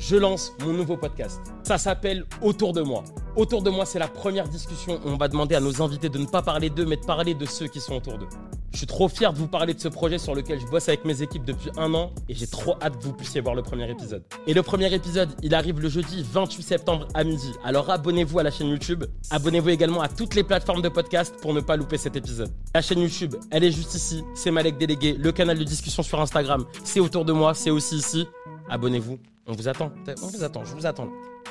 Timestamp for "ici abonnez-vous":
27.96-29.18